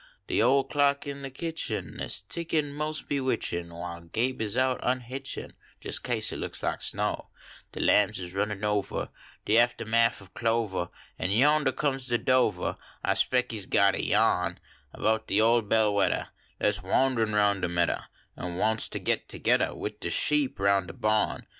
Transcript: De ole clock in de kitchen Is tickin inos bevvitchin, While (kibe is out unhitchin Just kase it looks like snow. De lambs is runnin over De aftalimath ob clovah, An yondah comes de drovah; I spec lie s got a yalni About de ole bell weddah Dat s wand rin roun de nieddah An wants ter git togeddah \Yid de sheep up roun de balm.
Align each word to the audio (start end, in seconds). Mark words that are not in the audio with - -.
De 0.25 0.41
ole 0.41 0.63
clock 0.63 1.05
in 1.05 1.21
de 1.21 1.29
kitchen 1.29 1.99
Is 1.99 2.23
tickin 2.27 2.73
inos 2.73 3.07
bevvitchin, 3.07 3.69
While 3.71 4.09
(kibe 4.11 4.41
is 4.41 4.57
out 4.57 4.79
unhitchin 4.81 5.51
Just 5.79 6.01
kase 6.01 6.31
it 6.31 6.37
looks 6.37 6.63
like 6.63 6.81
snow. 6.81 7.29
De 7.73 7.79
lambs 7.79 8.17
is 8.17 8.33
runnin 8.33 8.63
over 8.63 9.09
De 9.45 9.57
aftalimath 9.57 10.19
ob 10.19 10.33
clovah, 10.33 10.89
An 11.19 11.29
yondah 11.29 11.73
comes 11.75 12.07
de 12.07 12.17
drovah; 12.17 12.79
I 13.03 13.13
spec 13.13 13.51
lie 13.51 13.59
s 13.59 13.67
got 13.67 13.93
a 13.93 14.03
yalni 14.03 14.55
About 14.91 15.27
de 15.27 15.39
ole 15.39 15.61
bell 15.61 15.93
weddah 15.93 16.29
Dat 16.59 16.67
s 16.73 16.81
wand 16.81 17.17
rin 17.19 17.33
roun 17.35 17.61
de 17.61 17.67
nieddah 17.67 18.05
An 18.35 18.57
wants 18.57 18.89
ter 18.89 18.97
git 18.97 19.29
togeddah 19.29 19.75
\Yid 19.83 19.99
de 19.99 20.09
sheep 20.09 20.55
up 20.59 20.61
roun 20.61 20.87
de 20.87 20.93
balm. 20.93 21.41